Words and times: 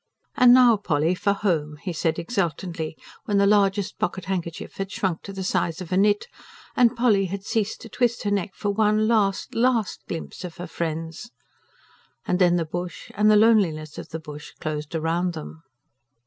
"And 0.35 0.51
now, 0.51 0.77
Polly, 0.77 1.13
for 1.13 1.31
home!" 1.33 1.77
he 1.83 1.93
said 1.93 2.17
exultantly, 2.17 2.97
when 3.25 3.37
the 3.37 3.45
largest 3.45 3.99
pocket 3.99 4.25
handkerchief 4.25 4.77
had 4.77 4.91
shrunk 4.91 5.21
to 5.21 5.31
the 5.31 5.43
size 5.43 5.79
of 5.79 5.91
a 5.91 5.95
nit, 5.95 6.25
and 6.75 6.95
Polly 6.97 7.25
had 7.25 7.43
ceased 7.45 7.81
to 7.81 7.89
twist 7.89 8.23
her 8.23 8.31
neck 8.31 8.55
for 8.55 8.71
one 8.71 9.07
last, 9.07 9.53
last 9.53 9.99
glimpse 10.07 10.43
of 10.43 10.57
her 10.57 10.65
friends. 10.65 11.29
And 12.25 12.39
then 12.39 12.55
the 12.55 12.65
bush, 12.65 13.11
and 13.13 13.29
the 13.29 13.35
loneliness 13.37 13.99
of 13.99 14.09
the 14.09 14.19
bush, 14.19 14.53
closed 14.59 14.95
round 14.95 15.33
them. 15.33 15.61